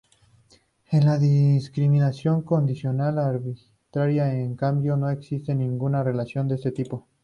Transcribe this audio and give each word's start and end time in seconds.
En 0.89 1.05
la 1.05 1.19
discriminación 1.19 2.41
condicional 2.41 3.19
arbitraria, 3.19 4.33
en 4.33 4.55
cambio, 4.55 4.97
no 4.97 5.07
existe 5.11 5.53
ninguna 5.53 6.01
relación 6.01 6.47
de 6.47 6.55
este 6.55 6.71
tipo. 6.71 7.07